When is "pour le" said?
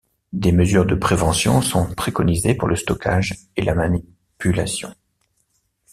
2.55-2.75